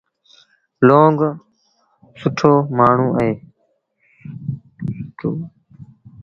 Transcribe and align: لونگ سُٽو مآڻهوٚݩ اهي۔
لونگ 0.87 1.19
سُٽو 2.19 2.53
مآڻهوٚݩ 2.77 3.15
اهي۔ 3.19 3.31